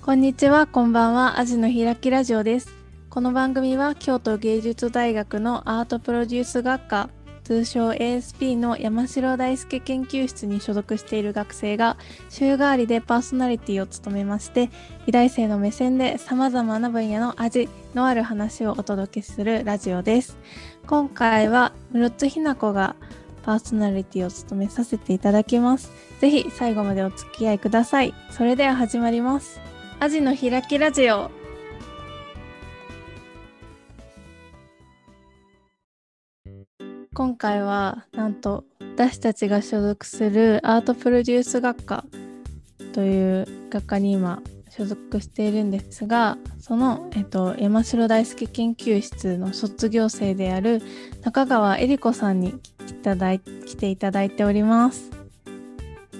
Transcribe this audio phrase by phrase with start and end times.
[0.00, 1.38] こんにちは、こんばんは。
[1.38, 2.72] アジの開きラジオです。
[3.10, 7.10] この番組は京都芸術大学のアートプロデュース学科、
[7.44, 11.98] 通称 ASP の山城大輔研究室に所属している学生が
[12.30, 14.70] 週替わりでパーソナリティを務めまして、
[15.04, 20.38] 美大生の目線で様々な分野の味のある話をお届けするラジオです。
[20.86, 22.96] 今回は室津ひな子が
[23.42, 25.90] パーソナリティを務めさせていただきます。
[26.20, 28.14] ぜひ最後までお付き合いください。
[28.30, 29.67] それでは始まります。
[30.00, 31.28] アジの開きラジオ。
[37.12, 42.04] 今回はなんと私たちが所属するアートプロデュース学科
[42.92, 44.40] という学科に今
[44.70, 50.80] 所属しているんですがその、えっと、山城大輔研究室の卒業生である
[51.22, 52.50] 中川恵理子さんに
[52.88, 55.10] いただい来ていただいております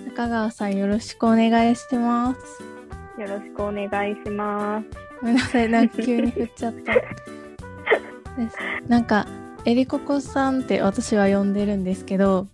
[0.09, 2.78] 中川さんよろしくお願いします
[3.19, 4.87] よろしくお願いします。
[5.21, 6.95] ごめんなさい、なんか急に振っちゃった。
[6.95, 9.27] ですなんか、
[9.65, 12.47] えりここさんって私は呼んでるんですけど、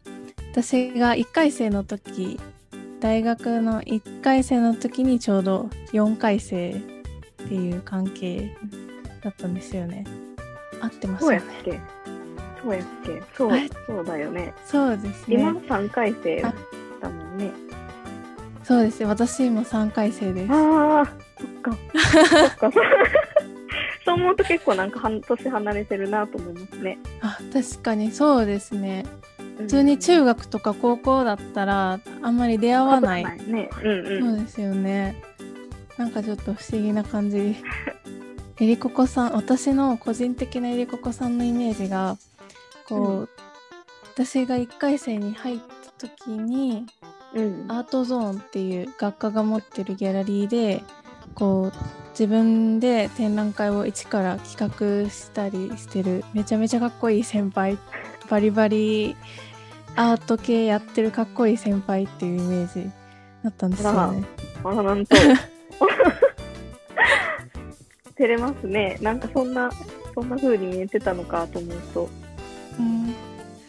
[0.53, 2.41] 私が1回生の時、
[3.01, 8.57] 大学の1回生の時にちょうど4回生っていう関係
[9.23, 10.07] だったんですよね。
[10.81, 11.41] 合ってますよね。
[11.41, 11.81] そうやっけ
[12.63, 14.55] そうやっけそうだよね。
[14.65, 15.61] そうです今ね。
[15.69, 16.53] 3回生だ
[17.11, 17.64] もんね。
[18.65, 19.05] そうです。
[19.05, 20.53] 私も3回生です。
[20.53, 21.07] ああ、
[21.39, 21.73] そっか。
[21.73, 22.71] そっか。
[24.05, 26.99] そう思うと結構なんか半年離れてるなと思いますね。
[27.23, 29.07] あ、確かにそうですね。
[29.57, 33.71] 普普通に中学とか高校だったらあんまり出会わないね。
[33.83, 34.21] うんうん。
[34.21, 35.23] そうですよね。
[35.97, 37.57] なんかちょっと不思議な感じ。
[38.61, 42.17] えりここさん、私の個人的なえりここさんのイメージが、
[42.89, 43.29] こう、うん
[44.17, 47.14] 私が1回生に入った時に、うん。
[47.69, 50.83] アートゾーンっていう学科が持ってるギャラリーで、
[51.35, 51.79] こう、
[52.11, 57.77] 自分で展覧会を一から企画したりしてる、めちゃめちゃかっこいい先輩、
[58.31, 59.17] バリバリ
[59.97, 62.91] アート系やってるかっこいい先輩っていうイメージ
[63.43, 64.25] だったんですよね。
[64.65, 65.17] あら、なんと。
[68.17, 68.97] 照れますね。
[69.03, 69.71] なんかそんな、
[70.15, 72.09] そんな風に見えてたのかと思うと。
[72.79, 73.15] うん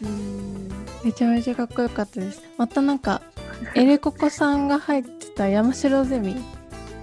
[0.02, 0.68] うん。
[1.04, 2.42] めちゃめちゃかっこよかったです。
[2.56, 3.22] またなんか、
[3.74, 6.36] エレココさんが入ってた山城ゼミ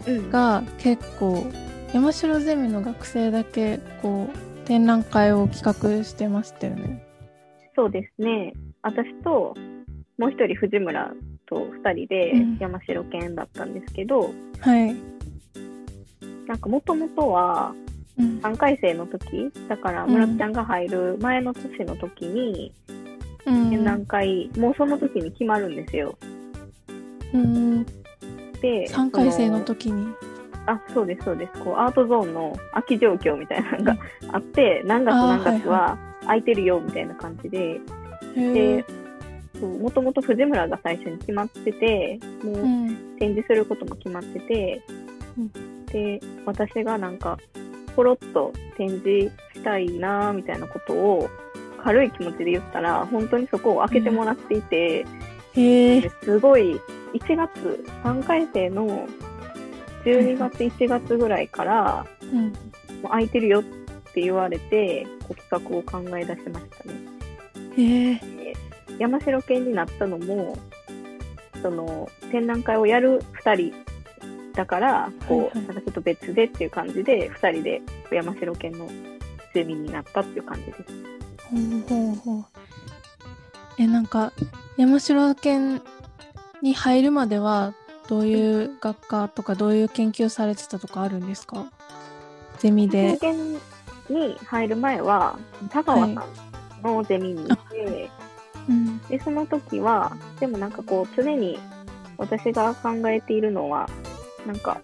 [0.07, 0.29] うん。
[0.29, 1.45] が結構、
[1.93, 7.05] 山城ゼミの学生だけ、こう、展覧会を企画してましたよね。
[7.75, 8.53] そうですね。
[8.81, 9.55] 私と、
[10.17, 11.13] もう一人藤村
[11.47, 14.95] と二人でうん山城県だったんですけど、はい。
[16.47, 17.73] なんかもともとは
[18.17, 18.39] うん。
[18.39, 22.71] 3回生の時、だからうん村ちゃんが入る前の年の時に
[23.45, 26.15] うん展覧会、もうその時に決まるんですよ。
[27.33, 27.85] うん。
[28.61, 30.07] で、3回生のそ時に。
[30.65, 31.63] あ、そうです、そうです。
[31.63, 33.97] こう、アートゾーンの空き状況みたいなのが
[34.31, 37.81] あって、何月何月は空いてるよみたいな感じで、
[38.35, 38.85] へで
[39.61, 43.15] え。、もともと藤村が最初に決まってて、もううん。
[43.19, 44.81] 展示することも決まってて、
[45.37, 47.37] うんで、私がなんか、
[47.95, 51.29] ポロッと展示したいなみたいなことを
[51.83, 55.05] 軽い気持ちで言ったら、本当にそこを開けてもらっていて、
[55.55, 56.01] へえ。
[56.01, 56.79] ですごい、
[57.13, 59.07] 1月、3回生の
[60.05, 62.47] 12月、1月ぐらいから、うん。
[62.47, 62.49] も
[63.05, 63.63] う空いてるよっ
[64.13, 66.95] て言われて、こう企画を考え出しましたね。
[67.77, 68.53] へえ。
[68.99, 70.57] 山城県になったのも、
[71.61, 73.73] その展覧会をやる2人
[74.53, 77.81] だから、こう、はいはいちょっと別でっていう感じで、2人で
[78.11, 78.89] 山城県の
[79.53, 80.83] ゼミになったっていう感じです。
[81.49, 82.45] ほうほうほう。
[83.79, 84.31] え、なんか、
[84.77, 85.81] 山城県
[86.63, 87.73] に入るまでは、
[88.07, 91.65] どういう学科とか、どういう研究されてたとかあるんですか？
[92.57, 93.19] ゼミで。
[94.09, 95.37] に入る前は、
[95.69, 96.15] 田川さん
[96.81, 98.09] のゼミにいて、
[98.69, 98.99] うん。
[99.07, 101.59] で、その時は、でもなんかこう、常に
[102.17, 103.89] 私が考えているのは、
[104.47, 104.81] なんか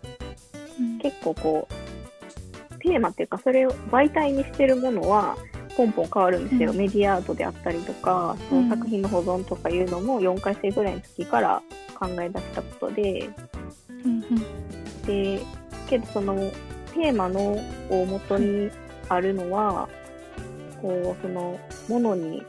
[1.02, 5.38] 結構こう、テーマっていうか、それを媒体にしてるものは、
[5.80, 6.72] ポンポン変わるんですよ。
[6.72, 6.78] うん。
[6.78, 11.62] メディアアートであったりとか、その作品の保存とかいうのも4回生ぐらいの時から
[11.98, 13.30] 考え出したことで、
[14.04, 14.22] うん
[15.06, 15.40] で、
[15.88, 16.36] けどその
[16.94, 17.58] テーマの
[17.90, 18.70] を元に
[19.08, 19.88] あるのは、
[20.82, 22.44] こう、そのものに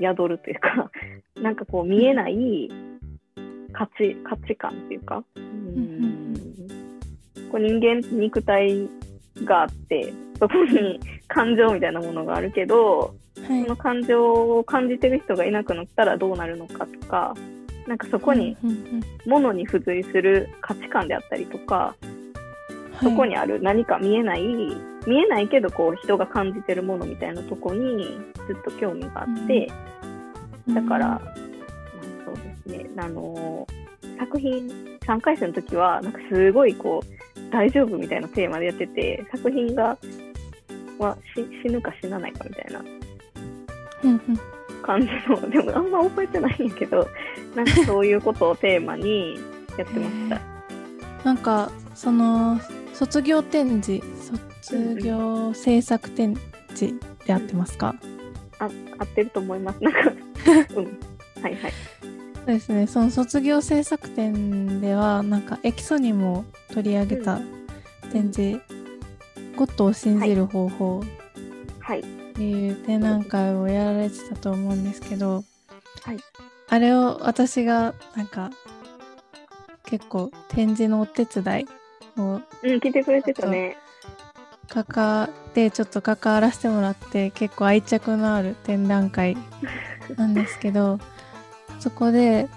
[0.00, 0.88] 宿るというか、
[1.42, 2.70] なんかこう見えない
[3.72, 6.34] 価値、価値観っていうか、うん。
[7.50, 8.88] こう人間肉体
[9.44, 13.14] があって、そこに感情みたいなものがあるけど、
[13.46, 13.62] はい。
[13.62, 17.34] その感情を感じてる人がいなくなったらどうなるのかとか、
[17.86, 21.96] なんかそこにうんうんものに付随する価値観であったりとか、
[23.02, 24.42] そこにある何か見えない、
[25.06, 29.70] 見えないけどこう人が感じてるものみたいなとこにずっと興味があって、
[30.68, 31.34] だから、まあ
[32.24, 33.86] そうですね、あのー
[34.18, 34.68] 作品、
[35.00, 39.96] 3回生の時は、なんかすごいこう、大丈夫みたいなテーマでやってて、作品が、
[40.98, 42.84] はし死ぬか死なないかみたいな
[44.82, 47.08] 感じの、 でもあんま覚えてないんやけど、
[47.54, 49.38] なんかそういうことをテーマに
[49.76, 50.40] やってました。
[51.24, 52.60] なんかその
[52.92, 54.00] 卒業展示
[54.62, 56.36] 卒業制作展
[56.74, 56.94] 示
[57.26, 57.94] であってますか、
[58.58, 59.82] あ合ってると思います。
[59.82, 60.00] なんか、
[60.76, 60.84] うん。
[61.42, 61.72] はいはい。
[62.46, 67.40] そうですねその卒業制作展ではなんかエキソニも取り上げた
[68.12, 68.60] 展示
[69.56, 71.02] 「ゴッドを信じる方法」
[71.80, 72.00] はい。
[72.00, 72.02] っ
[72.38, 75.44] ていう展覧会をやられてたと思うんですけど、
[76.02, 76.18] はい
[76.68, 78.50] あれを私がなんか
[79.84, 81.66] 結構展示のお手伝い
[82.20, 83.76] をうん、聞いてくれてたね。
[84.68, 89.36] 関わでちょっと関わらせてもらって結構愛着のある展覧会
[90.16, 90.98] なんですけど
[91.78, 92.48] そこで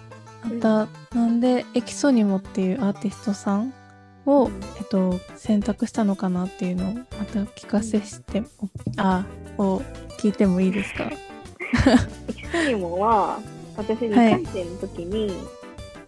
[0.43, 3.73] また、なんでエキソニモっていうアーティストさん
[4.29, 8.43] を、うんえっと、選択したのかなっていうのをまた聞かせして
[8.97, 9.25] あ
[9.57, 9.81] を
[10.19, 11.05] 聞いてもいいですか？
[11.05, 13.39] エキソニモは、
[13.77, 15.33] 私2はい回生の時に、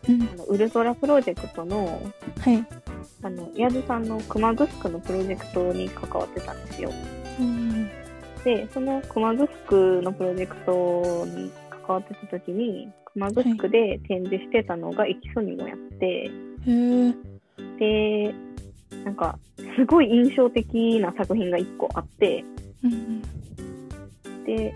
[0.10, 0.22] うん。
[0.24, 2.02] あのウルトラプロジェクトの、
[2.40, 2.66] はい、
[3.24, 6.92] あの、ヤズさんの熊グスクのプロジェクトに関わってたんですよ。
[7.40, 7.90] うん
[8.44, 16.32] で、その熊グスクのプロジェクトに関わってた時に、熊グスクで展示してたのがエキソニモやって、へ
[16.66, 17.14] え
[17.80, 18.34] で、
[19.04, 19.38] なんか、
[19.76, 22.44] すごい印象的な作品が1個あって、
[22.84, 23.22] うん
[24.46, 24.76] で、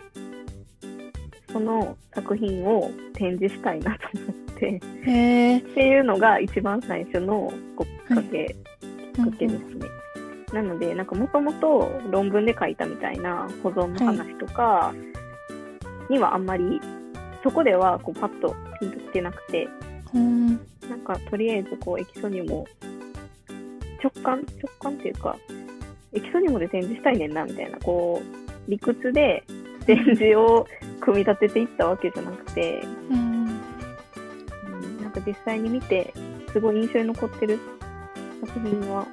[1.52, 8.56] その作品を展示したいなと思って、っていうのが一番最初のきっかけ、
[9.16, 9.88] きっかけですね。
[10.54, 14.94] なので、なんかもともと論文で書いたみたいな保存の話とか
[16.10, 16.80] にはあんまり、
[17.44, 19.68] そこではこうパッとピンときてなくて、
[20.14, 20.60] うん
[21.06, 22.68] かとりあえずこうエキソニモ
[24.04, 25.38] 直感直感っていうか、
[26.13, 29.44] エキソニモで展示したいねんなみたいな、こう理屈で
[29.86, 30.68] 展示を
[31.00, 33.46] 組み立てていったわけじゃなくて、うん
[35.02, 36.13] なんか実際に見て、
[36.52, 37.60] すごい印象に残ってる
[38.46, 39.07] 作品は、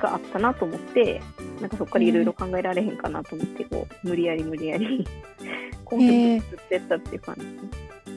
[0.00, 1.20] があったなと思って、
[1.60, 5.06] なんかそこからいろいろ考えられへんかなと思って、こう、無理やり無理やり、
[5.84, 7.65] コンセプト作ってったっていう感じ。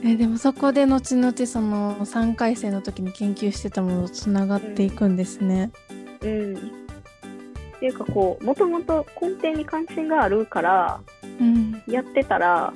[0.04, 5.72] えでもそこで後々その3回生の時に研究してたものとつながっていくんですね。
[6.22, 6.56] うん。
[6.56, 11.02] っていうかこう、もともと根底に関心があるから、
[11.40, 12.74] うん、やってたら、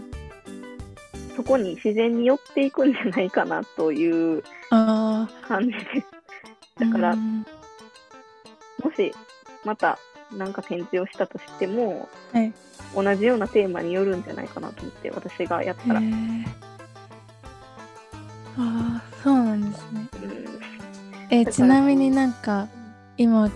[1.35, 5.85] そこに自然に寄っていくんじゃないかなというあ感じです。
[6.77, 7.45] あだから、うん
[8.83, 9.13] もし、
[9.63, 9.97] また、
[10.31, 12.53] なんか展示をしたとしても、はい、
[12.95, 16.01] 同じようなテーマによるんじゃないかなと思って、私がやったら。
[16.01, 16.72] え
[18.57, 20.07] ああそうなんですね。
[21.29, 22.67] えだからちなみになんか
[23.17, 23.49] 今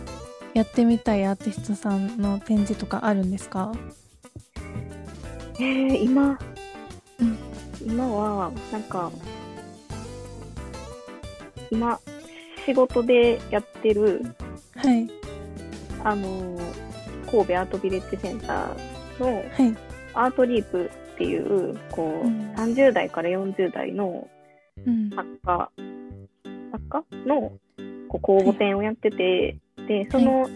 [0.54, 3.72] やってみたいアーティストさんの展示とかあるんですか？
[5.60, 6.40] えー、今、
[7.20, 7.38] うん。
[7.86, 9.12] 今は、なんか、
[11.72, 12.00] 今、
[12.66, 14.24] 仕事でやってる、
[14.76, 15.10] はい。
[16.04, 16.62] あのー
[17.30, 19.44] 神戸アートビレッジセンターのはい。
[20.14, 22.52] アートリープっていう、こう、うん。
[22.56, 24.28] 30代から40代の
[24.86, 25.10] うん。
[25.10, 25.72] 作家、
[26.72, 27.52] 作家の
[28.08, 29.58] こう公募展をやってて、
[29.88, 30.48] で、その、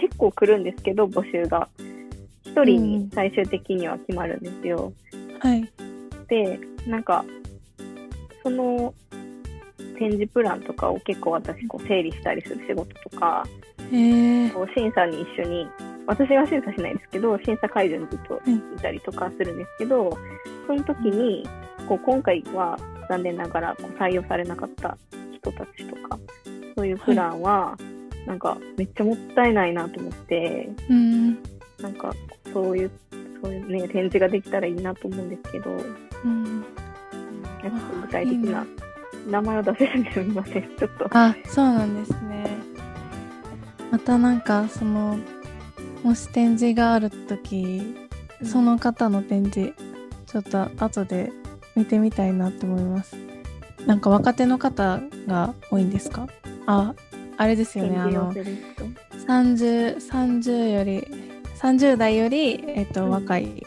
[0.00, 1.68] 結構来るんですけど、募集が。
[2.44, 4.92] 一人に最終的には決まるんですよ。
[5.40, 5.68] はい。
[6.28, 7.24] で、なんか、
[8.42, 8.94] その
[9.98, 13.44] 展示プランとかを結構私こう整理したりする仕事とか、
[13.92, 15.68] へえこう審査に一緒に、
[16.06, 18.40] 私は審査しないですけど、審査会場にずっと
[18.76, 20.16] いたりとかするんですけど、
[20.66, 21.46] その時に、
[21.88, 22.78] こう今回は
[23.08, 24.96] 残念ながら採用されなかった
[25.32, 26.18] 人たちとか、
[26.76, 27.76] そういうプランは、
[28.26, 31.34] なんかめっちゃもったいないなと思って、うん
[31.80, 32.12] なんか
[32.52, 32.90] そういう、
[33.42, 35.70] そういうね、展示ができたらいいなと思うんですけど、
[36.24, 38.66] うんなんか具体的な
[39.26, 40.76] 名前を出せるんですみません。
[40.76, 41.08] ちょっと。
[41.10, 42.46] あそうなんですね
[43.90, 45.18] またなんかその
[46.02, 48.08] もし展示がある時
[48.44, 49.74] その方の展示
[50.26, 51.32] ちょっと後で
[51.78, 53.16] 見てみたいなと思います。
[53.86, 56.26] なんか若手の方が多いんですか？
[56.66, 56.94] あ
[57.36, 58.56] あれですよねあの展示をする
[59.16, 59.26] 人。
[59.32, 61.06] 30, 30より
[61.56, 63.10] 30代より、えっとうん。
[63.10, 63.64] 若い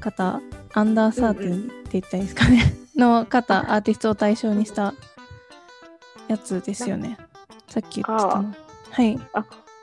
[0.00, 0.40] 方
[0.74, 4.94] アンダーサーティンって言ったらいいですかね、 の方アーティストを対象にした
[6.28, 7.18] やつですよね。
[7.68, 8.54] さっき言ってたの。
[8.90, 9.18] はい。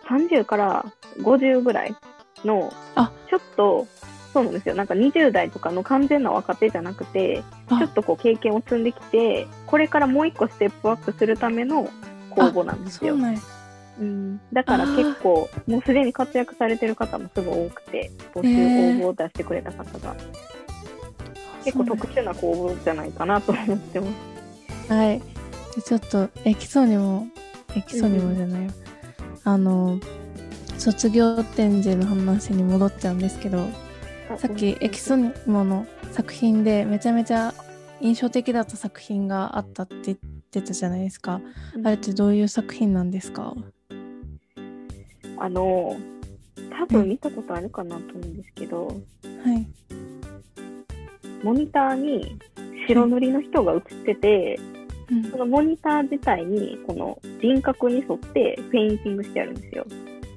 [0.10, 0.86] 30から
[1.20, 1.96] 50ぐらい
[2.44, 3.12] のあ。
[3.30, 3.88] ちょっと
[4.34, 11.90] そうなんですよなんか20代とかの完全な若手じゃなくてあちょっとこう経験を積んできてこれからもう一個ステップアップするための
[12.30, 13.22] 公募なんですよそう。
[13.22, 20.16] なんだから結構もうすでに活躍されてる方もすごい多くて募集応募を出してくれた方が
[21.64, 24.08] 結構特殊な公募じゃないかなと思ってま
[24.88, 24.94] す。
[24.94, 25.20] はい。
[25.76, 27.28] でちょっと、エキソニモ、
[27.76, 28.72] エキソニモじゃないよ。
[29.44, 30.00] あの、
[30.78, 33.66] 卒業展示の話に戻っちゃうんですけど、
[34.38, 37.54] さっきエキソニモの作品でめちゃめちゃ
[38.00, 40.18] 印象的だった作品があったって言っ
[40.52, 41.42] てたじゃないですか。
[41.76, 43.54] うんあれってどういう作品なんですか？
[45.38, 45.98] あの
[46.72, 49.68] 多分見たことあるかなと思うんですけど、はい。
[51.44, 52.38] モニターに
[52.88, 54.60] 白塗りの人が映ってて、
[55.12, 59.86] うんそのモニター自体にこの人格に沿ってペインティングしてあるんですよ。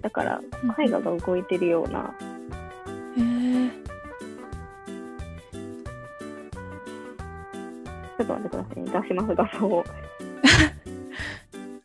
[0.01, 0.41] だから
[0.79, 9.85] 絵画が動いてるような、ょっと待ってくださいね、出します画像を。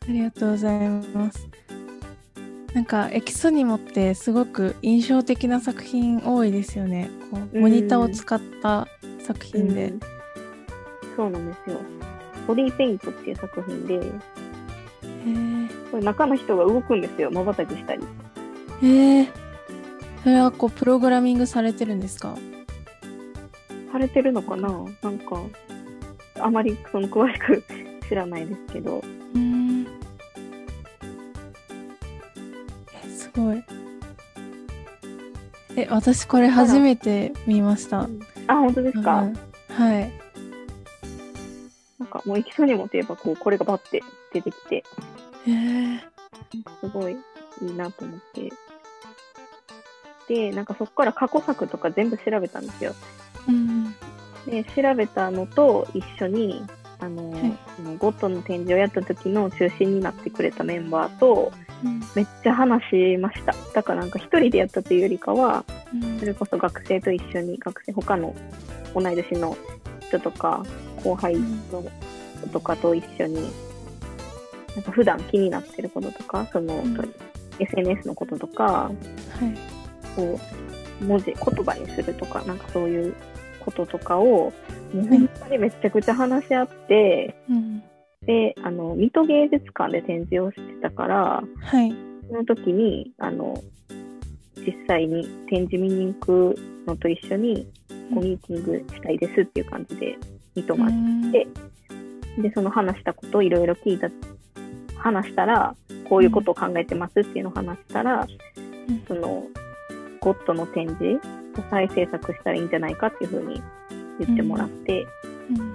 [0.08, 1.48] ありがとうございます。
[2.74, 7.10] なんかエキソニモってすごく印象的な作品多いですよね。
[7.30, 8.86] こううんモニターを使った
[9.20, 9.90] 作品で。
[9.90, 10.00] うん
[11.16, 11.80] そうなんですよ。
[12.46, 18.04] ボディペイントっていう作品で、へーこれ中の人が動くんですよ、まばたきしたり。
[18.82, 19.28] へー
[20.22, 22.36] それはこうプログラミングされてるんですか？
[23.90, 24.68] されてるのかな？
[25.02, 25.42] なんか、
[26.40, 27.62] あまりその詳しく
[28.08, 28.98] 知らないですけど。
[28.98, 29.86] うーん
[33.04, 33.62] えすごい。
[35.76, 38.08] え、私これ初めて見ました。
[38.46, 39.34] あ、本当ですか、うん
[39.68, 40.12] はい。
[41.98, 44.02] なんかもうエキソニモといえばこう、これがバッて
[44.32, 44.84] 出てきて、
[45.46, 47.12] へーなんかすごい
[47.62, 48.52] いいなと思って。
[50.28, 52.94] で、なんかそこから過去作とか全部調べたんですよ。
[53.48, 53.94] うん。
[54.46, 56.62] で、調べたのと一緒に、
[56.98, 57.58] あの、はい
[57.98, 61.52] ゴッドの展示をやった時の中心になってくれたメンバーと、
[61.84, 63.54] うんめっちゃ話しました。
[63.72, 65.64] だからなんか一人でやったというよりかは、
[65.94, 68.34] うんそれこそ学生と一緒に、学生、他の
[68.94, 69.56] 同い年の
[70.00, 70.64] 人とか、
[71.04, 73.48] 後輩の人とかと一緒に、
[74.74, 77.14] なんか普段気になってることとか、その、うん
[77.60, 78.94] SNS のこととか、はい。
[80.14, 80.38] こ
[81.00, 83.14] う、文字、言葉にするとか、なんかそういう
[83.68, 84.52] こととかを、
[84.94, 87.82] もう本当にめちゃくちゃ話し合って、うん。
[88.24, 91.94] で、あの、水戸芸術館で展示をしてたから、はい。
[92.28, 93.62] その時に、あの、
[94.56, 96.54] 実際に展示見に行く
[96.86, 97.66] のと一緒に、
[98.12, 100.18] こうミーティングしたいですっていう感じで、
[100.54, 101.46] 見とまっうんて、
[102.38, 104.08] で、その話したことをいろいろ聞いた、
[104.96, 105.74] 話したら、
[106.08, 108.26] こういうことを考えてますっていうのを話したら、
[108.88, 109.44] うんその、
[110.20, 111.20] ゴッドの展示
[111.60, 113.62] を再制作したらいいんじゃないかっていうふうに
[114.20, 115.06] 言ってもらって、
[115.50, 115.74] うん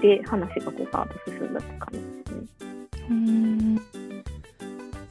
[0.00, 2.46] で、話がこうガーッと進んだって感じですね。
[3.10, 3.78] うん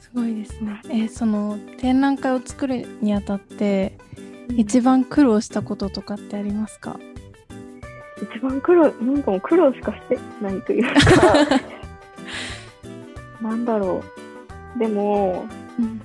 [0.00, 0.80] すごいですね。
[0.84, 3.96] えーその展覧会を作るにあたって
[4.56, 6.98] 一番苦労したこととかってありますか？
[8.20, 11.00] 一番苦労、なんかもう苦労しかしてないというか、
[13.40, 14.02] なんだろ
[14.76, 14.78] う。
[14.78, 15.46] でも、
[15.78, 16.00] うん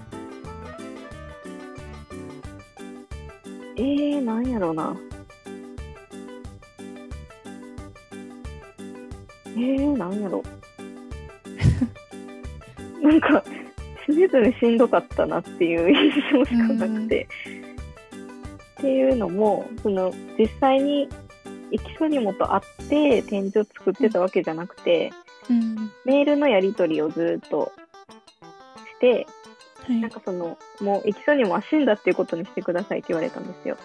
[3.77, 4.97] えー、なんやろうな。
[9.45, 10.43] えー、なんやろ
[13.01, 13.01] う。
[13.07, 13.43] なんか、
[14.07, 17.27] 常々しんどかったなっていう印象しかなくて。
[18.79, 21.07] っていうのも、その、実際に
[21.71, 25.11] エキソニモと会って展示を作ってたわけじゃなくて、
[25.49, 27.71] うんメールのやり取りをずっと
[28.95, 29.27] して、
[29.87, 30.01] はい。
[30.01, 33.77] なんかその、もうエキソニモは死んだっていうことにしてくださいって言われたんですよ。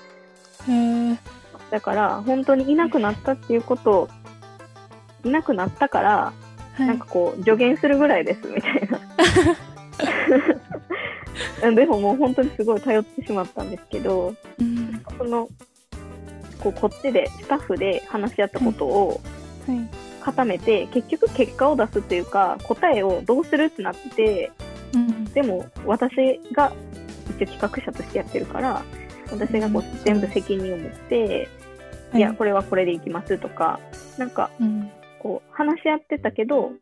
[0.69, 1.17] へー。
[1.71, 4.09] だから、本当にいなくなったっていうことを、
[5.25, 6.33] いなくなったから、
[6.75, 6.87] はい。
[6.87, 9.01] なんかこう、助言するぐらいですみたいな。
[11.71, 15.03] でももう本当にすごい頼ってしまったんですけど、うん。
[15.17, 15.49] その、
[16.61, 19.21] こう、こっちで、スタッフで話し合ったことを
[19.67, 19.89] はい。
[20.23, 24.51] 固めて、結局結果を出すっていうか、答えをどうするってなって、
[24.95, 25.25] うん。
[25.25, 26.73] でも私が
[27.39, 28.83] 一応企画者としてやってるから、
[29.31, 30.05] 私がこううん。
[30.05, 31.49] 全部責任を持って、
[32.15, 33.81] いや、これはこれでいきますとか、
[34.19, 34.91] なんかうん。
[35.19, 36.73] こう話し合ってたけど、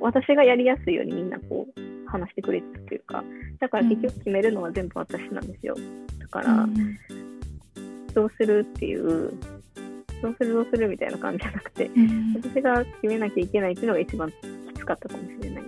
[0.00, 3.24] 私がやりやすいようにみんなこう話してくれてたというか、
[3.58, 5.76] だから結局決めるのは全部私なんですよ。
[6.18, 6.98] だから、うん。
[8.14, 9.32] どうするっていう、
[10.22, 12.34] どうするどうするみたいな感じじゃなくて、うん。
[12.34, 14.34] 私が決めなきゃいけないっていうのが一番き
[14.78, 15.64] つかったかもしれない。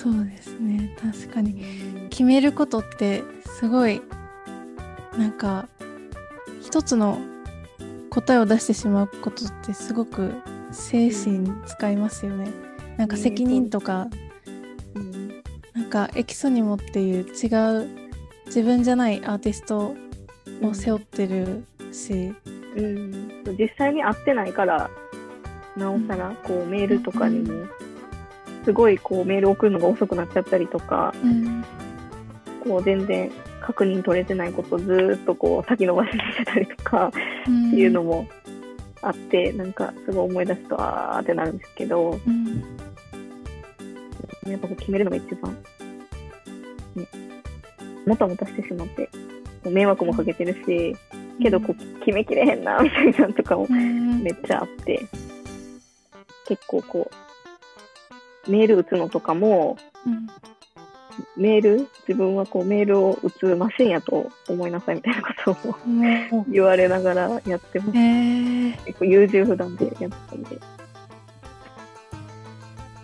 [0.00, 0.96] そうですね。
[0.98, 2.08] 確かに。
[2.08, 3.22] 決めることって
[3.58, 4.00] すごい
[5.18, 5.68] なんか
[6.62, 7.18] 一つの
[8.08, 10.32] 答えを出してしまうことってすごく
[10.72, 12.50] 精神使いますよね。
[12.96, 14.08] なんか責任とか、
[14.94, 15.28] うん。
[15.74, 17.48] なんかエキソニモっていう違
[17.82, 17.88] う
[18.46, 19.94] 自分じゃないアーティスト
[20.62, 22.32] を背負ってるし、
[22.74, 24.88] うん、実際に会ってないから
[25.76, 27.66] なおさらこうメールとかにも
[28.64, 31.64] すごいこうメール送るのが遅くなっちゃったりとかうん
[32.62, 33.30] こう全然
[33.62, 37.14] 確認取れてないことをずーっとこう先延ばしにしてたりとかっっ
[37.44, 38.28] ていうのも
[39.02, 42.62] あってなんかすごい思い出すとあーってなるんですけどうん
[44.46, 45.56] やっぱこう決めるのが一番、
[46.96, 47.08] ね、
[48.06, 49.08] もたもたしてしまって
[49.68, 50.96] 迷惑もかけてるし
[51.42, 54.22] けどこう決めきれへんなみたいなのとかもうん。
[54.22, 55.00] めっちゃあって、
[56.46, 57.14] 結構こう、
[58.50, 59.76] メール打つのとかも、
[60.06, 60.28] うん
[61.36, 67.98] メール、自分はこうメールを打つマシンやと思いなさいみたいなことを言われながらやってます。
[67.98, 70.58] えー、結構優柔不断でやってたんで。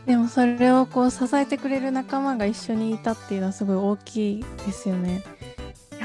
[0.07, 5.23] でもそれをこう支えてくれる仲間が一緒にいたっていうのはすごい大きいですよね。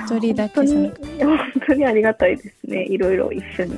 [0.06, 2.84] 一人だけじゃなく本当に、いや本当にありがたいですね。
[2.86, 3.78] いろいろ一緒に。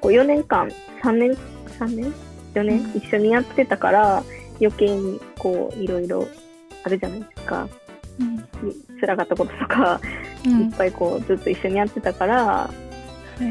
[0.00, 0.70] こう4年間、
[1.02, 1.30] 3年、
[1.78, 2.14] 3年
[2.54, 4.22] ?4 年、うん一緒にやってたから、
[4.60, 6.26] 余計にこう、いろいろ
[6.84, 7.68] あるじゃないですか。
[8.20, 8.44] うん
[9.00, 10.00] 辛かったこととか、
[10.44, 12.70] うんいっぱいこうずっと一緒にやってたからは
[13.40, 13.44] い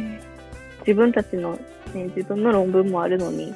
[0.80, 1.54] 自分たちの、
[1.94, 3.54] ね、自分の論文もあるのに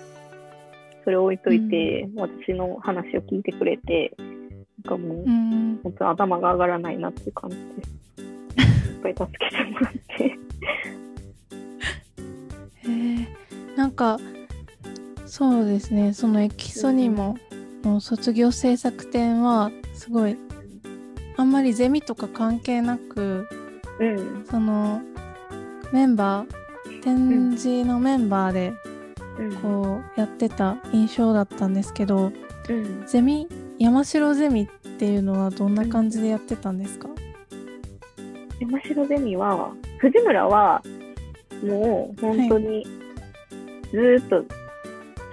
[1.04, 4.16] それを置いといて、私の話を聞いてくれて
[4.86, 8.02] なんかもう、うん本当頭が上がらないなっていう感じです。
[8.22, 10.24] いっぱい助けてもらって。
[10.24, 10.38] へ
[12.88, 14.20] えなんか
[15.32, 16.12] そうですね。
[16.12, 17.38] そのエキソニモ
[17.84, 20.36] の卒業制作展はすごい
[21.38, 23.48] あんまりゼミとか関係なく
[23.98, 24.46] うん。
[24.46, 25.02] その
[25.94, 28.74] メンバー展示のメンバーで
[29.40, 29.56] うん。
[29.56, 32.34] こうやってた印象だったんですけど
[32.68, 33.06] うん。
[33.08, 33.48] ゼミ
[33.80, 37.08] 山城ゼミっていうのはどんな感じでやってたんですか、
[38.60, 40.84] 山城ゼミは藤村は
[41.64, 42.86] もう本当に
[43.92, 44.44] ずーっと、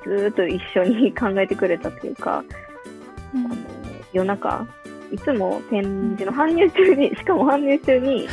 [0.09, 2.45] ずーっと一緒に考えてくれたというか、
[3.35, 3.47] うん。
[3.47, 3.57] あの
[4.13, 4.67] 夜中
[5.13, 5.83] いつも展
[6.19, 8.27] 示の搬入中に しかも搬入中に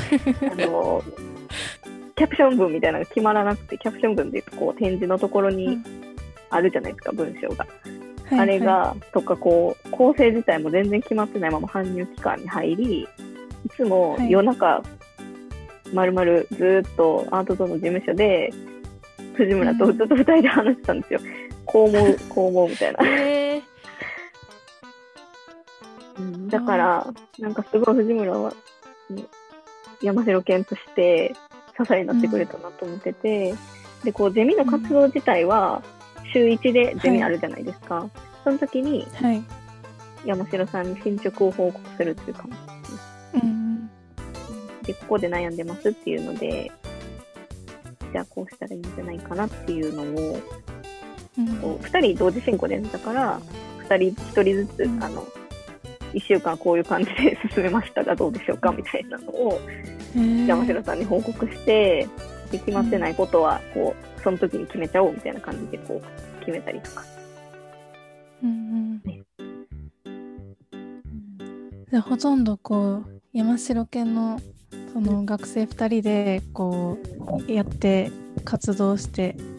[0.52, 1.04] あの
[2.16, 5.84] キャプション文みたいなのが決まらなくてキャプション文でこう展示のところにうん。
[6.50, 7.66] あるじゃないですか文章が、
[8.30, 13.08] はいあれが、はとかこう構成自体も全然決まってないまま搬入期間に入りい
[13.76, 14.32] つもはい。
[14.32, 14.82] 夜中、
[15.94, 18.52] まるまるずーっとアートとの事務所で
[19.36, 19.98] 藤村とうん。
[19.98, 21.20] ずっと二人で話してたんですよ、
[21.66, 23.00] こう思うこう思うみたいな。
[23.06, 23.62] え
[26.18, 27.08] うんだから、
[27.40, 28.54] なんかすごい藤村は、
[29.10, 29.24] ね
[30.02, 31.34] 山城県として
[31.78, 33.56] 支えになってくれたなと思ってて、
[34.04, 35.82] で、こう、ゼミの活動自体は、
[36.34, 38.10] 週1でゼミあるじゃないですか。
[38.44, 39.44] その時にはい
[40.26, 42.46] 山城さんに進捗を報告するっていうか、
[43.36, 43.90] うん
[44.84, 46.72] で、ここで悩んでますっていうので、
[48.12, 50.65] じゃあこうしたらいいんじゃないかなっていうのを、うん
[51.62, 53.40] こう2人同時進行でやってたから
[53.90, 55.04] 2人1人ずつ、うん。
[55.04, 55.26] あの
[56.14, 59.60] 1週間こういう感じで進めましたがどうでしょうかみたいなのを
[60.48, 62.08] 山城さんに報告して
[62.52, 67.04] で決まってないことはこうその時に決めちゃおうみたいな感じでこう決めたりとか。
[68.44, 69.26] うんうん。
[71.92, 74.40] じゃあほとんどこう山城県の
[74.94, 76.98] その学生2人でこ
[77.48, 78.12] うやって
[78.46, 79.55] 活動してき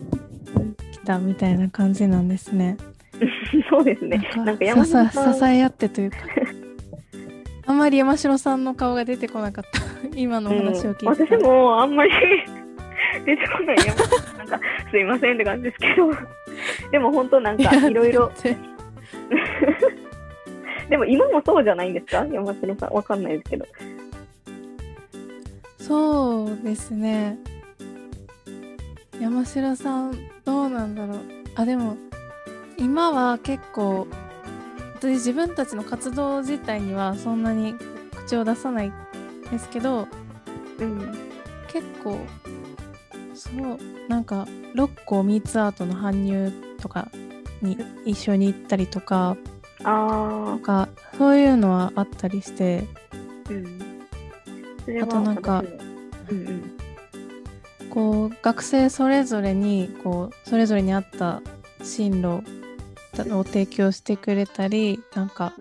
[1.06, 2.76] たみたいな感じなんですね。
[3.70, 4.28] そうですね。
[4.36, 6.18] なんか山さ支え合ってというか。
[7.68, 9.80] あんまり山城さんの顔が出てこなかった。
[10.14, 11.42] 今のお話を聞いてたうん。
[11.42, 12.12] 私もあんまり
[13.24, 16.10] 出てこない山城さんなんかすいませんって感じですけど。
[16.90, 18.30] でも本当なんかいろいろ。
[20.88, 22.26] でも今もそうじゃないんですか？
[22.30, 22.90] 山城さん。
[22.92, 23.66] わかんないですけど。
[25.78, 27.38] そうですね
[29.20, 30.12] 山城さん
[30.44, 31.20] どうなんだろう
[31.54, 31.96] あでも
[32.78, 34.06] 今は結構
[34.96, 37.74] 私自分たちの活動自体にはそんなに
[38.26, 38.92] 口を出さない
[39.50, 40.06] ですけど
[40.78, 41.14] うん
[41.68, 42.18] 結構
[43.34, 47.08] そうなんか六甲ミーツアートの搬入とか
[47.62, 49.36] に一緒に行ったりとか
[49.82, 52.84] なあんかそういうのはあったりして
[53.48, 55.02] あ、うん。
[55.02, 55.62] あとなんか
[56.30, 56.85] うんうん。
[57.96, 61.40] こう学生それぞれにこうそれぞれに合った
[61.82, 62.42] 進路
[63.34, 65.54] を提供してくれたりなんか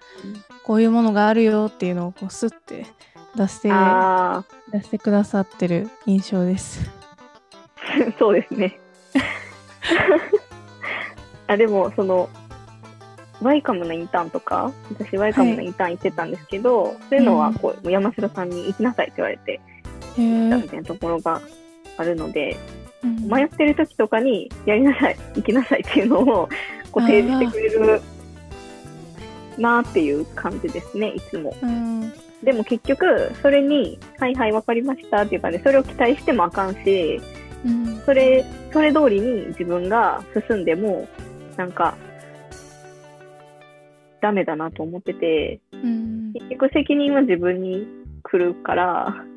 [0.65, 2.88] こういうものがあるよっていうのをこうスッて
[3.38, 6.82] 出してあ出してくださってる印象です。
[7.78, 8.82] あ、 そうですね。
[11.48, 12.28] あでも、その、
[13.41, 19.62] ワイカムのインターンとか、私、ワイカムのインターン行ってたんですけど、そういうのはこう、山城さんに行きなさいって言われて、
[20.17, 21.41] 行ったみたいなところが
[21.97, 22.58] あるので、
[23.03, 23.27] うん。
[23.27, 26.49] 迷ってる時とかに、やりなさい、行きなさいっていうのを、
[26.91, 28.01] こう、提示してくれる
[29.58, 31.55] なっていう感じですね、いつも。
[31.62, 32.13] うん。
[32.43, 37.21] でも結局、それに、はいはい、わかりましたっていうかね、それを期待してもあかんし、
[37.65, 38.01] うん。
[38.05, 41.08] それ、それ通りに自分が進んでも、
[41.58, 41.95] なんか、
[44.21, 46.34] ダメだなと思ってて、うん。
[46.34, 47.88] 結局責任は自分に
[48.23, 49.35] 来るから、うん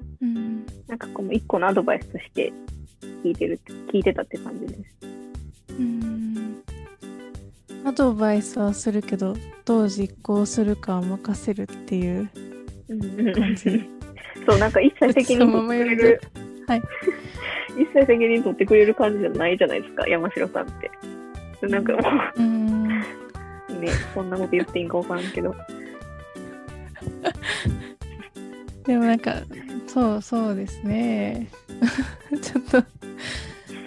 [0.88, 2.52] なんかこの一個のアドバイスとして
[3.22, 3.60] 聞いてる、
[3.92, 4.96] 聞いてたって感じです。
[5.78, 6.62] うん。
[7.84, 12.28] アドバイスはするけどどう実行するかは任せるっていう
[13.34, 13.88] 感じ。
[14.46, 16.20] そう、なんか一切責任取ってくれる、
[16.66, 16.82] はい。
[17.78, 20.90] 一切責任取ってくれる感じじゃないじゃないですか、山城さんって。
[21.66, 21.98] なんかも
[22.36, 22.88] うん。
[23.68, 25.54] うね、そんなこと言っていいんかわからんけど。
[28.84, 29.42] でもなんか
[29.98, 31.48] そうそうですね。
[32.40, 32.88] ちょっと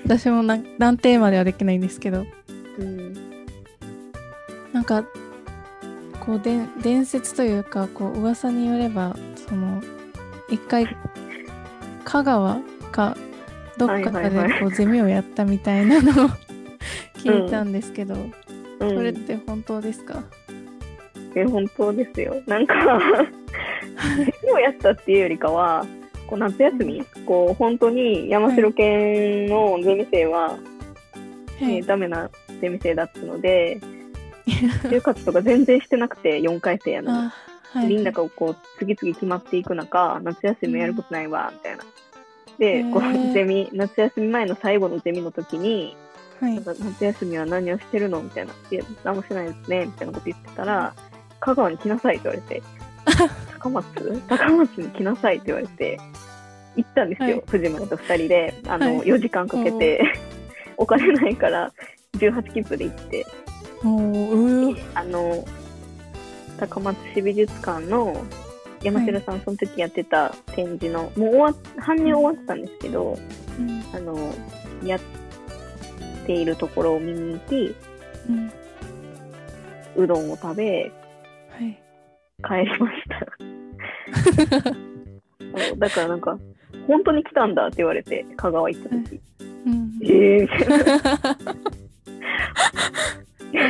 [0.04, 2.26] 私もなん断定まではできないんですけど。
[2.80, 3.14] うん。
[4.74, 5.06] なんか
[6.20, 9.82] こうで伝説というかこう噂によればその
[10.50, 10.86] 一回
[12.04, 12.60] 香川
[12.92, 13.16] か
[13.78, 16.30] どっかでこうゼミをやったみたいなのを
[17.20, 18.90] 聞いたんですけど、うん。
[18.90, 20.24] それって本当ですか、
[21.36, 22.36] え、本当ですよ。
[22.48, 22.76] なんか、
[24.44, 25.86] 何をやったっていうよりかは、
[26.32, 30.58] こう夏休み、こう本当に山城県のゼミ生は、は
[31.60, 31.76] い。
[31.76, 32.30] えーダメな
[32.62, 33.82] ゼミ生だったので、
[34.90, 37.18] 就活とか全然してなくて、4回生やのに。
[37.18, 37.34] あ
[37.74, 37.88] はい。
[37.88, 41.84] みんながこう次々決まっていく中、夏休みやることないわ、みたいな。
[42.58, 45.98] で、こうゼミ、夏休み前の最後のゼミの時に、
[46.40, 46.62] はい。
[46.66, 48.22] 夏休みは何をしてるの？
[48.22, 48.54] みたいな。
[48.72, 50.94] いや、何もしてないですね、みたいなこと言ってたら、
[51.42, 52.64] 香川に来なさいって言われて、
[53.62, 54.22] 高松？
[54.28, 56.00] 高松に来なさいって言われて、
[56.76, 57.44] 行ったんですよ、はい。
[57.48, 59.08] 藤村と2人で、あの、はい。
[59.08, 60.04] 4時間かけて、
[60.78, 61.72] お 金ないから
[62.14, 63.26] 18切符で行って、
[64.96, 65.46] あの、
[66.58, 68.26] 高松市美術館の
[68.84, 73.18] 山城さん、その時やってた展示の、もう終わっ、搬入終わってたんですけど、
[73.60, 73.84] うん。
[73.94, 74.18] あの、
[74.84, 75.00] やっ
[76.26, 77.76] ているところを見に行き、
[78.30, 78.52] うん。
[79.98, 81.01] うどんを食べ、はい
[82.42, 83.26] 帰りました。
[85.68, 86.38] そ うだからなんか、
[86.88, 89.20] 本当に来たんだって言われて、香川行った時。
[89.66, 90.76] うんええみたいな。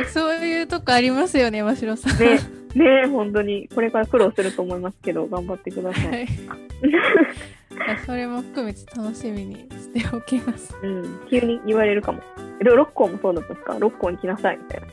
[0.06, 2.38] そういうとこありますよね山城さんね、
[2.74, 6.08] ね本当に、これから苦労すると思いますけど、頑張ってくださ。
[6.08, 6.26] はいい
[8.06, 12.20] それも含めて楽しみにしておきますうん、急に言われるかも。
[12.62, 13.76] でも六甲もそうだったんですか？
[13.80, 14.86] 六甲に来なさい、みたいな。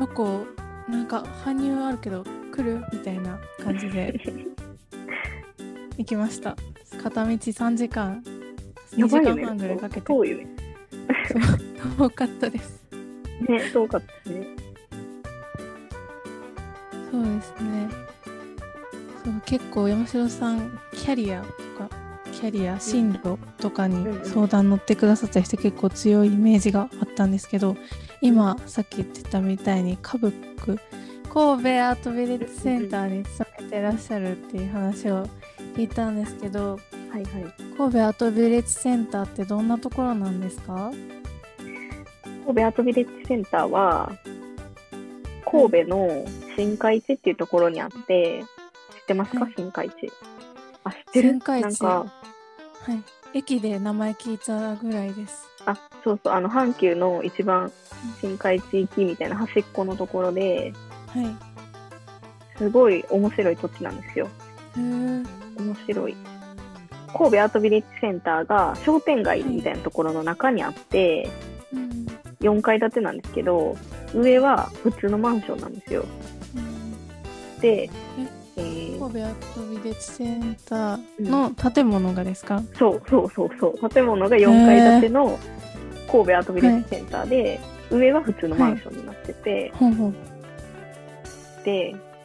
[0.00, 0.46] どこ
[0.88, 4.14] なんか搬入あるけど来るみたいな感じで。
[5.96, 6.56] 行きました。
[7.02, 8.22] 片道3時間。
[8.92, 10.00] 2時間半ぐらいかけて。
[10.02, 10.46] 遠いよね。
[11.28, 12.08] そう。
[12.08, 12.82] 遠かったです。
[13.48, 14.46] ね、遠かったね。
[17.10, 17.88] そうですね。
[19.24, 21.90] そう結構山城さんキャリアとか
[22.32, 27.76] キャリア進路とかに相談乗ってくださったりして結構強いイメージがあったんですけど
[28.22, 30.78] 今さっき言ってたみたいにカブック
[31.32, 35.26] 神戸アートビレッジセンターに勤めてらっしゃるっていう話を
[35.76, 36.78] 聞いたんですけど
[37.10, 37.54] はいはい。
[37.76, 40.90] 神戸アートビレッジセンターってどんなところなんですか？
[42.46, 44.12] 神戸アートビレッジセンターは、
[45.44, 46.24] 神戸の
[46.56, 48.44] 新海地っていうところにあって、
[48.98, 49.40] 知ってますか？
[49.40, 49.54] はい。
[49.56, 50.12] 新海地。
[50.84, 51.28] あ、知ってる？
[51.30, 51.64] 新海地。
[51.64, 52.04] なんか、は
[52.94, 53.02] い。
[53.34, 55.48] 駅で名前聞いたぐらいです。
[55.66, 57.72] あ、そうそう、あの、阪急の一番
[58.20, 60.72] 新海地域みたいな端っこのところで、
[61.14, 62.58] はい。
[62.58, 64.28] すごい面白い土地なんですよ。
[64.76, 65.26] へー。
[65.58, 66.16] 面白い。
[67.12, 71.28] 神戸アートビレッジセンターが商店街みたいなところの中にあって、
[71.72, 72.06] うん。
[72.40, 73.76] 4階建てなんですけど、
[74.14, 76.04] 上は普通のマンションなんですよ。
[76.56, 77.60] うん。
[77.60, 77.90] で、
[78.56, 85.38] えー神戸アートビレッジセンターの建物がですか、そうそうそうそう、建物が4階建ての
[86.10, 87.58] 神戸アートビレッジセンターで、
[87.90, 90.18] 上は普通のマンションになってて、ほうほうで、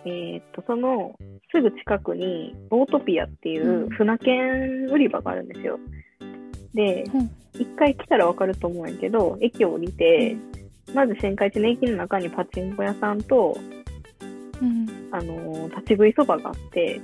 [0.06, 1.16] えーっと、その
[1.52, 5.80] すぐ近くに、ボートピアっていう船券売り場があるんですよ。
[6.74, 7.32] で、うん。
[7.54, 10.38] 一回来たらわかると思うんやけど、駅を降りて、
[10.94, 13.58] まず新海地の駅の中にパチンコ屋さんと、
[14.62, 15.10] うん。
[15.12, 17.02] あのー立ち食いそばがあって、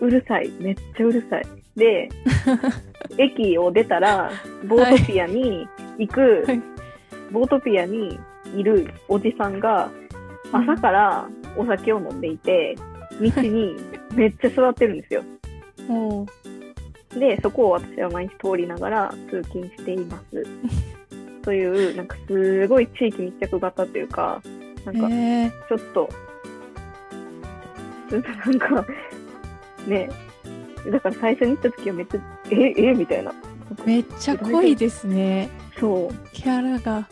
[0.00, 0.10] う。
[0.10, 0.50] るさい。
[0.58, 1.44] めっちゃうるさい。
[1.76, 2.08] で、
[3.18, 4.30] 駅を出たら、
[4.66, 5.66] ボートピアに
[5.98, 6.60] 行く、はい。
[7.30, 8.18] ボートピアに
[8.56, 9.90] いるおじさんが、
[10.52, 12.76] 朝からお酒を飲んでいて、
[13.20, 13.76] 道に
[14.14, 15.22] めっちゃ座ってるんですよ。
[15.88, 16.26] ほ
[17.18, 20.46] で、そこを私は毎日通りながら通勤しています。
[21.42, 24.40] という、なんかすごい地域密着型というか、
[24.84, 26.08] なうんかえー、ちょっと、
[28.10, 28.86] ちょっとなんか、
[29.86, 30.08] ね、
[30.90, 33.32] だから最初に行った時はめっちゃ、え、え、みたいな。
[33.84, 36.28] めっちゃ濃いですねそう。
[36.32, 37.08] キャラが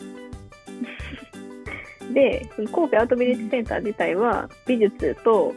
[2.13, 5.53] で、その神戸アートビレッジセンター自体は美術と,、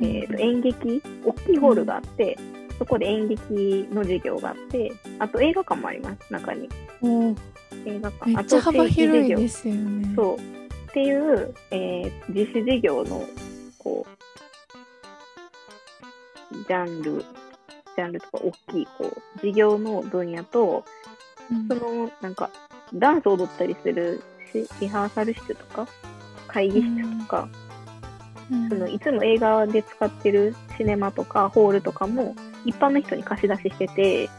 [0.00, 2.38] えーと演劇、大きいホールがあって、
[2.78, 6.68] そこで演劇の授業があって、あと映画館もあります、中に。
[7.86, 8.30] 映画館。
[8.30, 10.36] めっちゃ幅広いですよねそう。
[10.36, 10.38] っ
[10.92, 13.24] ていう、えー実施事業の、
[13.78, 14.12] こう、
[16.68, 17.24] ジャンル、
[17.96, 20.84] ジャンルとか大きい、こう、事業の分野と、
[21.50, 22.50] うんその、なんか、
[22.94, 25.88] ダンスを踊ったりするしリハーサル室とか、
[26.46, 27.48] 会議室とか、
[28.50, 28.68] うん。
[28.68, 32.34] そのいつも映画で使ってるシネマとかホールとかも
[32.64, 34.30] 一般の人に貸し出ししてて、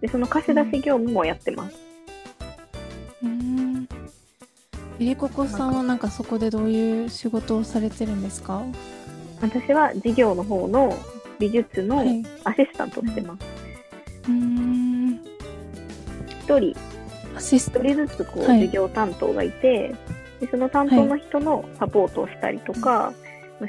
[0.00, 1.76] でその貸し出し業務もやってます。
[3.22, 3.88] うん。
[4.98, 8.62] えりここさんはなんかそこでどういう仕事をされてるんですか？
[9.40, 10.96] 私は事業の方の
[11.38, 12.24] 美術のはい。
[12.44, 13.46] アシスタントをしてます。
[14.28, 15.20] うん。
[16.44, 16.76] 一人、
[17.42, 19.94] 一人ずつこうはい事業担当がいて、
[20.40, 23.12] でその担当の人のサポートをしたりとか、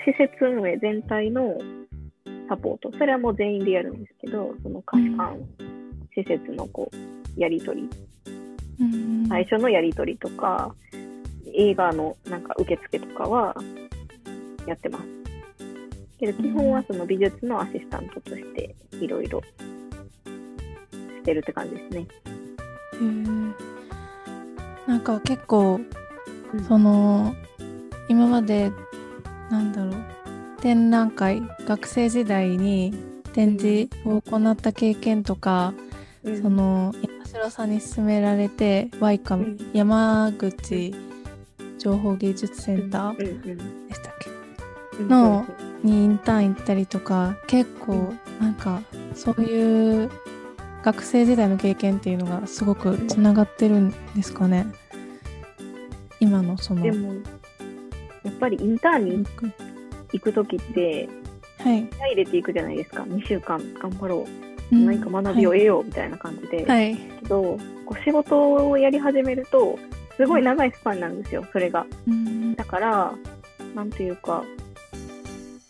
[0.06, 1.58] 施設運営全体の
[2.50, 5.38] サポート、それはもう全員でやるんですけど、その貸し館、
[6.16, 7.90] 施設のこうやり取り、
[8.80, 9.28] うん。
[9.28, 10.74] 最初のやり取りとか、
[11.54, 13.56] 映画のなんか受付とかは
[14.66, 15.06] やってます。
[16.20, 19.48] けど基本はその美術のアシスタントとしていろいろし
[21.24, 22.08] てるって感じですね。
[22.94, 23.63] へー
[24.88, 25.80] なんか結構
[26.54, 26.64] うん。
[26.66, 27.36] その
[28.10, 28.72] 今まで
[29.50, 29.94] なんだろう
[30.62, 32.94] 展覧会学生時代に
[33.34, 35.74] 展示を行った経験とか、
[36.24, 36.42] うん。
[36.42, 39.72] その山城さんに勧められて Y カム、うん。
[39.74, 40.94] 山口
[41.80, 44.30] 情報芸術センターでしたっけ、
[45.00, 45.08] うん。
[45.10, 45.46] の
[45.84, 48.82] にインターン行ったりとか結構なんか
[49.16, 50.12] そういう
[50.84, 54.68] 学生時代の経験っていうのがすごくつながってるんですかね
[56.20, 57.14] 今のそのでも、
[58.24, 59.26] やっぱりインターンに
[60.14, 61.10] 行くときって、
[61.60, 63.04] はい、気合い入れていくじゃないですか。
[63.04, 64.16] 2週間頑張ろ
[64.72, 64.76] う。
[64.76, 66.66] うん何か学びを得ようみたいな感じで。
[66.66, 69.78] はい、けど、こう仕事をやり始めると、
[70.16, 71.86] すごい長いスパンなんですよ、それが。
[72.08, 73.14] うんだから、
[73.76, 74.44] なんていうか、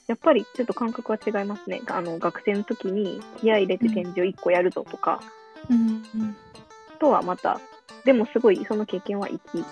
[0.07, 1.81] やっぱりちょっと感覚は違いますね。
[1.87, 5.21] あの学生の時に気合い入れて展示を1個やるぞとか、
[5.69, 6.03] うん
[6.99, 7.59] とはまた、
[8.05, 9.65] でもすごいその経験は生き、生き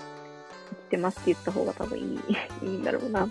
[0.90, 2.20] てますって言った方が多分いい
[2.64, 3.28] いいんだろうな。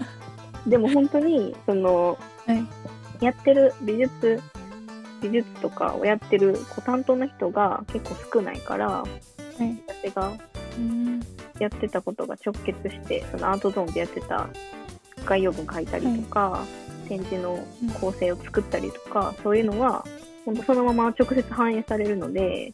[0.66, 2.66] でも本当に、その、はい
[3.20, 4.42] やってる美術、
[5.22, 10.32] 美術とかをやってるこう担当の人が結構少ないから、はい私が
[10.78, 11.20] うん
[11.58, 14.48] やってたことが直結して、そのアートゾーンでやってた
[15.26, 16.64] 概要文書いたりとか、
[17.08, 17.58] 展示の
[18.00, 20.04] 構成を作ったりとか、そういうのは、
[20.44, 22.72] 本当そのまま直接反映されるので、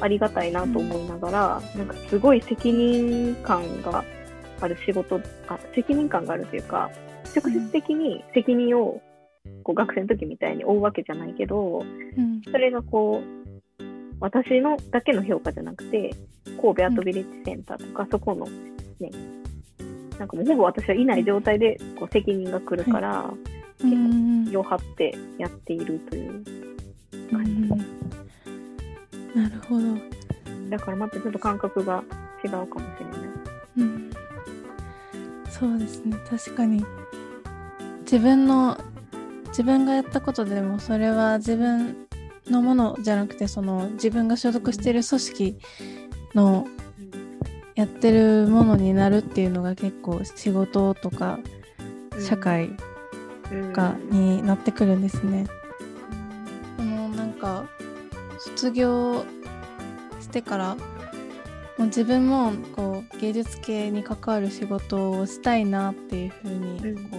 [0.00, 4.04] ありがたいなと思いながら、なんかすごい責任感が
[4.60, 6.90] ある仕事、あ責任感があるというか、
[7.34, 9.00] 直接的に責任を
[9.62, 12.42] こう学生の時みたいに負うわけじゃないけど、うん。
[12.44, 13.82] それがこう、
[14.20, 16.10] 私のだけの評価じゃなくて、
[16.60, 18.46] 神戸アートビレッジセンターとか、そこの
[19.00, 19.10] ね、
[20.18, 23.30] なんかもうほぼ私はいない状態でこう責任が来るから、
[23.82, 24.46] うん。
[24.46, 26.44] 気を張ってやっているという。
[27.32, 27.68] うん。
[27.68, 27.76] な
[29.48, 29.86] るほど、
[30.70, 32.02] だからまたちょっと感覚が
[32.42, 33.28] 違うかもしれない。
[33.78, 34.10] うん、
[35.50, 36.16] そうですね。
[36.28, 36.84] 確かに。
[38.02, 38.78] 自分の
[39.48, 42.06] 自分がやったことでもそれは自分
[42.48, 45.58] のものじゃなくてその自分が所属している組織
[46.34, 46.66] の
[47.76, 51.38] やってるものになるっていうのが結構仕事とか
[52.18, 52.70] 社会
[53.72, 55.46] が、になってくるんですね。
[56.78, 57.68] このなんか
[58.38, 59.24] 卒業
[60.20, 60.76] してから
[61.76, 67.08] もう自分もこう芸術系に関わる仕事をしたいなっていうふうにうん。
[67.10, 67.18] こ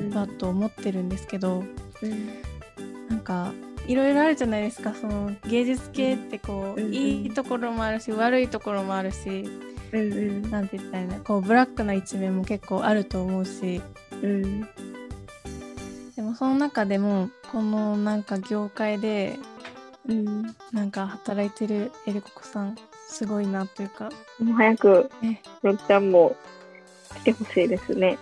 [0.00, 1.62] うんうパッと思ってるんですけど
[2.02, 3.08] うん。
[3.10, 3.52] なんか
[3.86, 4.94] いろいろあるじゃないですか。
[4.94, 9.48] その芸術系ってこう、いいところもあるし悪いところもあるし
[9.92, 10.50] うんうん。
[10.50, 13.80] なんて言ったらいいのこうブラックな一面も結構あると思うし。
[14.22, 14.68] うん
[16.16, 19.38] でもその中でもこのなんか業界で
[20.08, 20.42] うん。
[20.72, 22.76] なんか働いてるエリココさん
[23.08, 24.10] すごいなというか。
[24.38, 25.42] もう早くね。
[25.62, 26.36] ろっちゃんも
[27.16, 28.18] 来てほしいですね。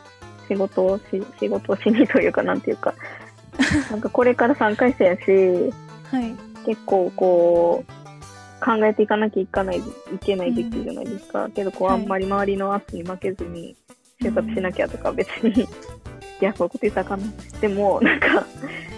[0.48, 1.02] 仕事をし
[1.40, 2.94] 仕事をしにというかなんていうか。
[3.90, 5.72] なんかこれから3回生やし。
[6.10, 6.34] はい。
[6.66, 7.92] 結構こう
[8.66, 9.82] 考えていかなきゃいかないい
[10.18, 13.76] けない時期じゃないですか、けどこうはいあんまり周りの圧に負けずに
[14.20, 15.68] 就活しなきゃとか別に、い。
[16.44, 17.26] やそういうこと言ったらあかんな。
[17.60, 18.44] でもなんか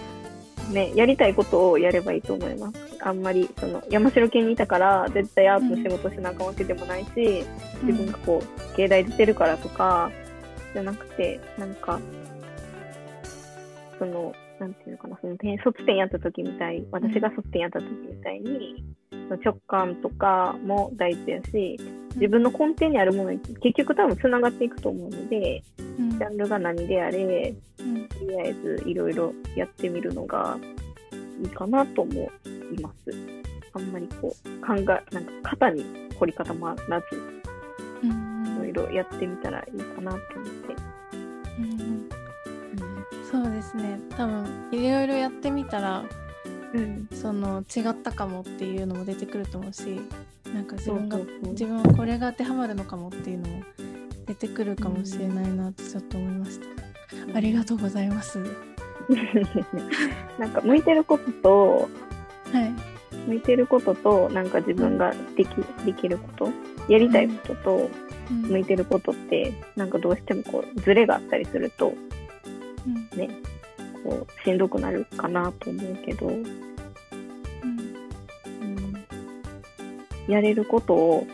[0.72, 2.98] ねやりたいことをやればいいと思います。
[3.00, 7.44] あんまりその山城県にいたから絶対アートの仕事しなあかんわけでもないし、
[7.84, 10.10] 自分がこう芸大出てるからとか
[10.72, 12.00] じゃなくてなんか
[13.98, 21.78] そのなんていうのかなその点卒点やった時みたい私が卒点やった時みたいに、直感とかも大事やし
[22.14, 25.62] 自分の根底にあるものに結局多分つながっていくと思うので
[25.98, 26.10] うん。
[26.10, 28.08] ジャンルが何であれうん。
[28.08, 30.58] とりあえずいろいろやってみるのが
[31.42, 33.12] いいかなと思います。
[33.74, 35.04] あんまりこう考えなんか
[35.42, 35.84] 肩に
[36.18, 37.06] 凝り固まらず
[38.02, 40.76] うんいろいろやってみたらいいかなと思って。
[41.58, 42.08] うん。
[43.30, 43.98] そうですね。
[44.16, 46.04] 多分いろいろやってみたら
[46.74, 50.00] うん、その違ったかもっていうのも出てくると思うし
[50.52, 53.62] なんか自分が自分はこれが当てはまるのかもっていうのも
[54.26, 56.66] 出てくるかもしれないなってちょっと思いました、
[57.34, 58.38] ありがとうございます。
[58.38, 58.46] は
[60.38, 61.88] なんか向いてることと
[62.54, 65.48] い、向いてることとなんか自分ができ
[65.86, 66.50] できること
[66.88, 67.90] やりたいことと
[68.30, 68.42] うん。
[68.42, 71.94] 向いてることってなんかどうしてもこうズレがあったりすると
[72.86, 73.18] うん。
[73.18, 73.30] ね
[74.04, 76.44] こうしんどくなるかなと思うけど、うん。
[76.44, 76.44] う
[80.28, 81.26] ん、やれることを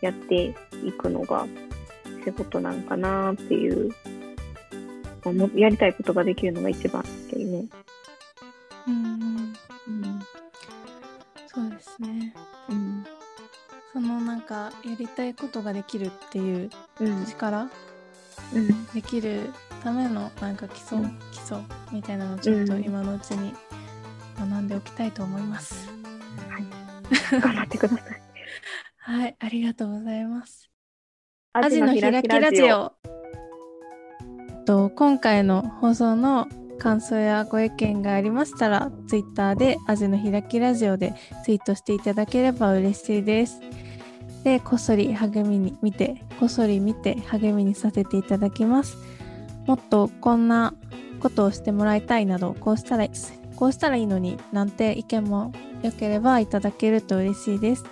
[0.00, 1.46] やっていくのが
[2.24, 3.90] 仕事なんかなっていう、
[5.24, 7.64] まあもやりたいことができるのが一番ですけどね。
[8.86, 9.54] うん
[9.88, 10.22] うん。
[11.46, 12.34] そうですね。
[12.68, 13.04] うん。
[13.92, 17.24] そのなんかやりたいことができるっていううん。
[17.26, 17.68] 力
[18.54, 18.86] うん。
[18.86, 21.58] できるためのなんか基礎、うん基礎
[21.92, 23.54] みたいなのをちょっとうん今のうちに
[24.38, 25.88] 学んでおきたいと思います。
[27.40, 28.22] 頑張ってください。
[28.98, 30.70] はい、ありがとうございます。
[31.52, 32.92] アアジの開きラジオ。
[34.66, 36.46] と今回の放送の
[36.78, 41.14] 感想やご意見がありましたら、ツイッターでアジの開きラジオで
[41.44, 43.60] ツイートしていただければ嬉しいです。
[44.44, 48.96] で、こっそり励みに見て、こっそり見て励みにさせていただきます。
[49.68, 50.72] もっとこんな
[51.20, 53.10] ことをしてもらいたいなど、こうしたらいい
[53.54, 55.52] こうしたらいいのになんて意見も
[55.82, 57.84] よければいただけると嬉しいです。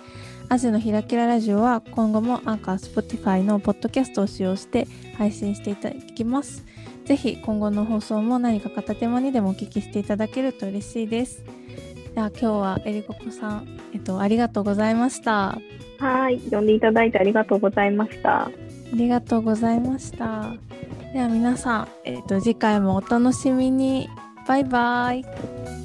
[0.49, 4.87] アジのひらきラジオは今後も Anchor、Spotify のポッドキャストを使用して
[5.17, 6.65] 配信していただきます。
[7.05, 11.43] ぜひ今後の放送も何か片手間にでもお聞きしていただけると嬉しいです。
[12.15, 15.59] では今日はえりここさん、えっと、ありがとうございました。
[15.99, 18.49] はい、呼んでいただいてありがとうございました。
[18.95, 20.53] りがとうございました。
[21.13, 24.09] では皆さん、えっと、次回もお楽しみに。
[24.47, 25.76] バイバイ。